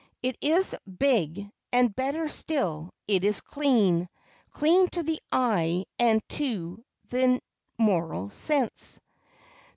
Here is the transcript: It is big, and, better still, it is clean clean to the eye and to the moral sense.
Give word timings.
It 0.23 0.35
is 0.41 0.75
big, 0.97 1.47
and, 1.71 1.95
better 1.95 2.27
still, 2.27 2.89
it 3.07 3.23
is 3.23 3.39
clean 3.39 4.09
clean 4.49 4.89
to 4.89 5.03
the 5.03 5.21
eye 5.31 5.85
and 5.99 6.27
to 6.29 6.83
the 7.09 7.39
moral 7.77 8.31
sense. 8.31 8.99